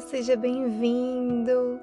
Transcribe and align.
Seja 0.00 0.36
bem-vindo 0.36 1.80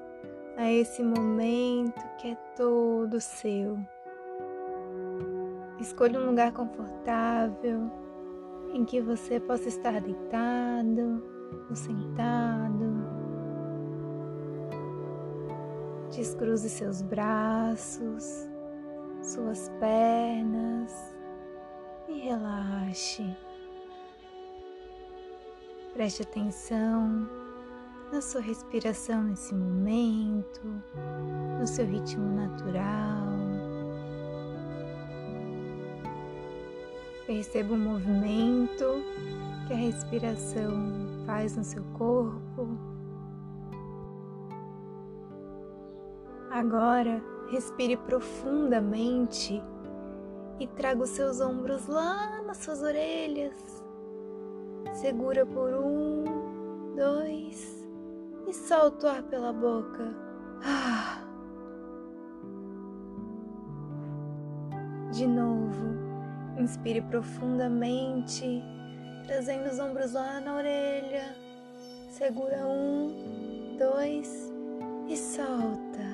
a 0.58 0.70
esse 0.70 1.02
momento 1.02 2.02
que 2.18 2.32
é 2.32 2.38
todo 2.58 3.22
seu. 3.22 3.80
Escolha 5.80 6.20
um 6.20 6.26
lugar 6.26 6.52
confortável 6.52 7.90
em 8.74 8.84
que 8.84 9.00
você 9.00 9.40
possa 9.40 9.70
estar 9.70 10.02
deitado 10.02 11.24
ou 11.70 11.76
sentado. 11.76 13.06
Descruze 16.14 16.70
seus 16.70 17.02
braços, 17.02 18.46
suas 19.22 19.70
pernas 19.80 21.16
e 22.10 22.20
relaxe. 22.20 23.26
Preste 25.94 26.24
atenção 26.24 27.41
na 28.12 28.22
sua 28.22 28.42
respiração 28.42 29.24
nesse 29.24 29.54
momento, 29.56 30.62
no 31.60 31.66
seu 31.66 31.86
ritmo 31.86 32.36
natural. 32.36 33.32
Perceba 37.26 37.74
o 37.74 37.78
movimento 37.78 38.86
que 39.68 39.74
a 39.74 39.78
respiração 39.78 40.72
faz 41.26 41.56
no 41.56 41.64
seu 41.64 41.84
corpo. 41.98 42.68
Agora, 46.50 47.24
respire 47.50 47.96
profundamente 47.96 49.64
e 50.60 50.68
traga 50.68 51.04
os 51.04 51.10
seus 51.12 51.40
ombros 51.40 51.88
lá 51.88 52.42
nas 52.44 52.58
suas 52.58 52.82
orelhas 52.82 53.82
Segura 54.94 55.46
por 55.46 55.74
um, 55.74 56.24
dois 56.96 57.41
e 58.52 58.54
solta 58.54 59.08
o 59.08 59.10
ar 59.10 59.24
pela 59.24 59.54
boca. 59.54 60.14
Ah. 60.62 61.24
De 65.14 65.26
novo, 65.26 65.96
inspire 66.58 67.02
profundamente, 67.02 68.62
trazendo 69.26 69.70
os 69.70 69.80
ombros 69.80 70.12
lá 70.12 70.42
na 70.42 70.56
orelha. 70.56 71.34
Segura 72.10 72.68
um, 72.68 73.78
dois 73.80 74.52
e 75.08 75.16
solta. 75.16 76.12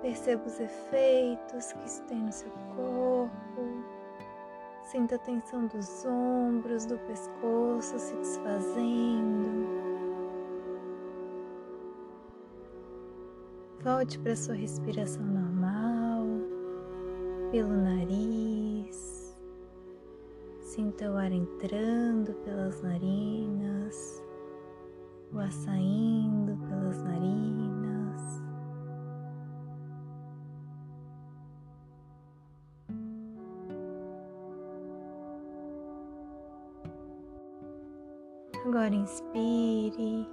Perceba 0.00 0.46
os 0.46 0.58
efeitos 0.58 1.72
que 1.74 1.86
isso 1.86 2.02
tem 2.04 2.20
no 2.20 2.32
seu 2.32 2.50
corpo. 2.74 3.95
Sinta 4.96 5.16
a 5.16 5.18
tensão 5.18 5.66
dos 5.66 6.06
ombros, 6.06 6.86
do 6.86 6.96
pescoço 7.00 7.98
se 7.98 8.16
desfazendo. 8.16 9.68
Volte 13.84 14.18
para 14.20 14.34
sua 14.34 14.54
respiração 14.54 15.22
normal, 15.22 16.24
pelo 17.50 17.76
nariz. 17.76 19.36
Sinta 20.62 21.12
o 21.12 21.18
ar 21.18 21.30
entrando 21.30 22.32
pelas 22.42 22.80
narinas, 22.80 24.24
o 25.30 25.38
ar 25.38 25.52
saindo 25.52 26.56
pelas 26.68 27.02
narinas. 27.02 27.85
Agora 38.66 38.92
inspire, 38.92 40.28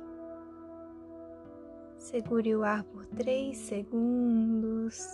segure 2.00 2.56
o 2.56 2.64
ar 2.64 2.84
por 2.84 3.06
três 3.06 3.60
segundos. 3.60 5.08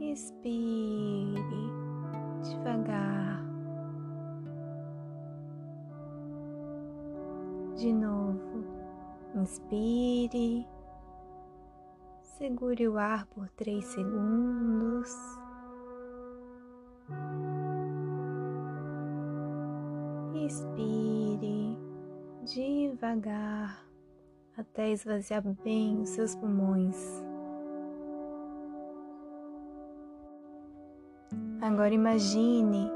Expire 0.00 1.36
devagar. 2.40 3.44
De 7.76 7.92
novo, 7.92 8.64
inspire, 9.34 10.66
segure 12.22 12.88
o 12.88 12.96
ar 12.96 13.26
por 13.26 13.50
três 13.50 13.84
segundos. 13.84 15.14
Inspire 20.42 21.78
devagar 22.42 23.86
até 24.56 24.90
esvaziar 24.90 25.40
bem 25.62 26.00
os 26.00 26.08
seus 26.08 26.34
pulmões. 26.34 26.96
Agora 31.60 31.94
imagine 31.94 32.90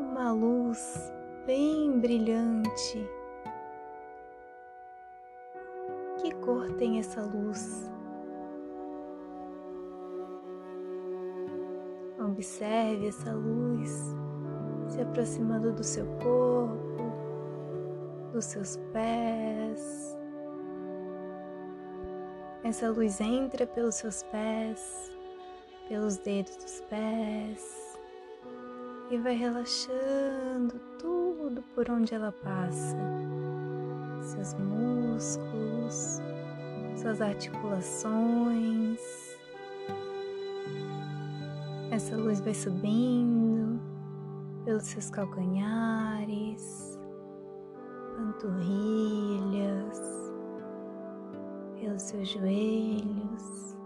uma 0.00 0.32
luz 0.32 1.12
bem 1.46 2.00
brilhante. 2.00 3.08
Que 6.20 6.34
cor 6.44 6.72
tem 6.72 6.98
essa 6.98 7.22
luz? 7.22 7.88
Observe 12.18 13.06
essa 13.06 13.32
luz 13.32 14.12
se 15.00 15.02
aproximando 15.02 15.72
do 15.72 15.82
seu 15.82 16.04
corpo, 16.18 17.10
dos 18.34 18.44
seus 18.44 18.76
pés. 18.92 20.14
Essa 22.62 22.90
luz 22.90 23.18
entra 23.18 23.66
pelos 23.66 23.94
seus 23.94 24.22
pés, 24.24 25.10
pelos 25.88 26.18
dedos 26.18 26.54
dos 26.56 26.82
pés 26.90 27.98
e 29.10 29.16
vai 29.16 29.34
relaxando 29.34 30.78
tudo 30.98 31.62
por 31.74 31.90
onde 31.90 32.14
ela 32.14 32.32
passa. 32.32 32.98
Seus 34.20 34.52
músculos, 34.52 36.20
suas 37.00 37.22
articulações. 37.22 39.00
Essa 41.90 42.16
luz 42.16 42.40
vai 42.40 42.52
subindo 42.52 43.59
pelos 44.70 44.84
seus 44.84 45.10
calcanhares, 45.10 46.96
panturrilhas, 48.16 50.00
pelos 51.74 52.00
seus 52.02 52.28
joelhos 52.28 53.76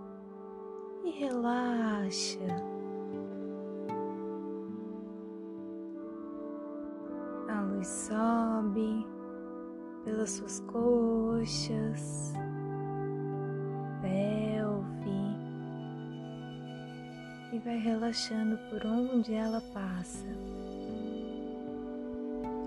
e 1.03 1.11
relaxa. 1.21 2.45
A 7.49 7.63
luz 7.63 7.89
sobe 7.89 9.07
pelas 10.05 10.33
suas 10.33 10.61
coxas, 10.61 12.35
pelve 14.03 15.35
e 17.55 17.59
vai 17.61 17.79
relaxando 17.79 18.59
por 18.69 18.85
onde 18.85 19.33
ela 19.33 19.63
passa. 19.73 20.29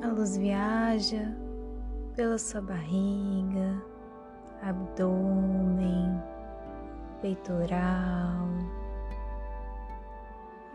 A 0.01 0.07
luz 0.07 0.37
viaja 0.37 1.35
pela 2.15 2.37
sua 2.37 2.61
barriga, 2.61 3.81
abdômen, 4.61 6.21
peitoral 7.21 8.47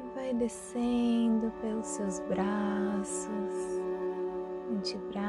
e 0.00 0.14
vai 0.14 0.35
descendo 0.35 1.52
pelos 1.61 1.87
seus 1.87 2.19
braços, 2.20 3.55
antebraços, 4.73 5.29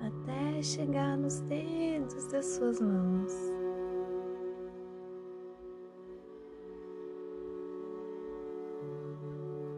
até 0.00 0.62
chegar 0.62 1.18
nos 1.18 1.40
dedos 1.40 2.26
das 2.28 2.46
suas 2.46 2.80
mãos. 2.80 3.34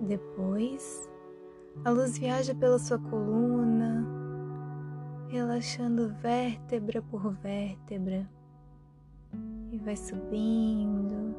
Depois, 0.03 1.09
a 1.85 1.91
luz 1.91 2.19
viaja 2.19 2.55
pela 2.55 2.79
sua 2.79 2.99
coluna, 2.99 4.07
relaxando 5.29 6.15
vértebra 6.21 7.01
por 7.03 7.33
vértebra 7.35 8.29
e 9.73 9.79
vai 9.79 9.97
subindo, 9.97 11.35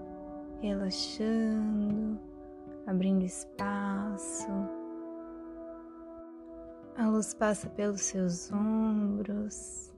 relaxando, 0.62 2.19
abrindo 2.88 3.24
espaço. 3.24 4.48
A 6.98 7.07
luz 7.07 7.34
passa 7.34 7.69
pelos 7.69 8.01
seus 8.01 8.51
ombros, 8.51 9.94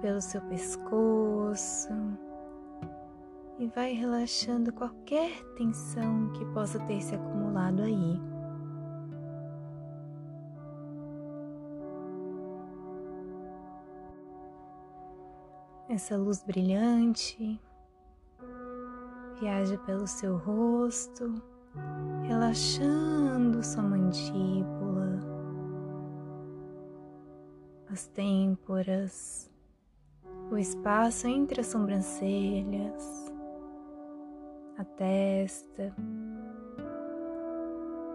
pelo 0.00 0.20
seu 0.20 0.40
pescoço 0.42 1.92
e 3.58 3.66
vai 3.68 3.92
relaxando 3.92 4.72
qualquer 4.72 5.42
tensão 5.56 6.30
que 6.30 6.44
possa 6.46 6.78
ter 6.80 7.00
se 7.02 7.14
acumulado 7.14 7.82
aí. 7.82 8.37
Essa 15.88 16.18
luz 16.18 16.42
brilhante 16.42 17.58
viaja 19.40 19.78
pelo 19.78 20.06
seu 20.06 20.36
rosto, 20.36 21.34
relaxando 22.26 23.64
sua 23.64 23.82
mandíbula, 23.82 25.18
as 27.90 28.06
têmporas, 28.08 29.50
o 30.50 30.58
espaço 30.58 31.26
entre 31.26 31.62
as 31.62 31.68
sobrancelhas, 31.68 33.32
a 34.76 34.84
testa, 34.84 35.94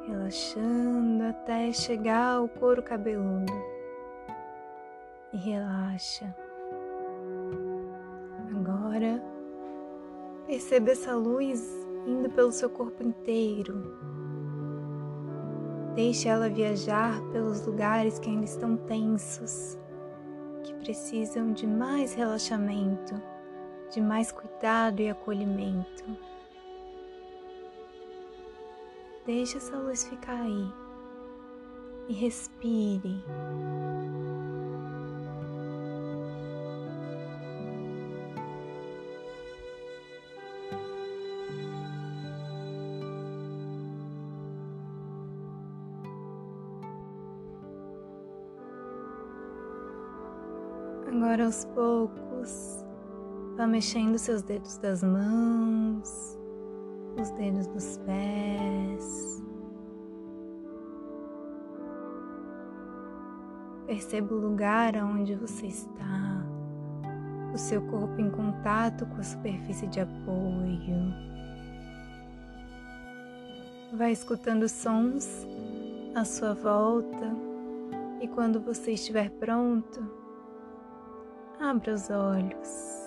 relaxando 0.06 1.24
até 1.24 1.72
chegar 1.72 2.36
ao 2.36 2.48
couro 2.48 2.84
cabeludo 2.84 3.52
e 5.34 5.38
relaxa. 5.38 6.43
Perceba 10.74 10.92
essa 10.92 11.16
luz 11.16 11.88
indo 12.08 12.30
pelo 12.32 12.52
seu 12.52 12.68
corpo 12.68 13.04
inteiro. 13.04 13.96
Deixe 15.94 16.28
ela 16.28 16.50
viajar 16.50 17.22
pelos 17.32 17.64
lugares 17.64 18.18
que 18.18 18.28
ainda 18.28 18.46
estão 18.46 18.76
tensos 18.76 19.78
que 20.64 20.74
precisam 20.76 21.54
de 21.54 21.68
mais 21.68 22.16
relaxamento, 22.16 23.22
de 23.92 24.02
mais 24.02 24.32
cuidado 24.32 25.00
e 25.00 25.10
acolhimento. 25.10 26.06
Deixe 29.28 29.58
essa 29.58 29.78
luz 29.78 30.08
ficar 30.08 30.42
aí 30.42 30.74
e 32.08 32.14
respire. 32.14 33.24
Agora 51.16 51.46
aos 51.46 51.64
poucos, 51.64 52.84
vá 53.56 53.68
mexendo 53.68 54.18
seus 54.18 54.42
dedos 54.42 54.80
das 54.80 55.04
mãos, 55.04 56.40
os 57.22 57.30
dedos 57.38 57.68
dos 57.68 58.00
pés. 58.00 59.44
Perceba 63.86 64.34
o 64.34 64.40
lugar 64.40 64.96
onde 64.96 65.36
você 65.36 65.68
está, 65.68 66.44
o 67.54 67.58
seu 67.60 67.84
corpo 67.92 68.20
em 68.20 68.32
contato 68.32 69.06
com 69.06 69.20
a 69.20 69.24
superfície 69.24 69.86
de 69.86 70.00
apoio. 70.00 71.14
Vai 73.96 74.14
escutando 74.14 74.68
sons 74.68 75.46
à 76.16 76.26
sua 76.26 76.56
volta 76.56 77.38
e 78.20 78.28
quando 78.28 78.60
você 78.60 78.94
estiver 78.94 79.30
pronto, 79.30 80.23
Abra 81.64 81.94
os 81.94 82.10
olhos. 82.10 83.03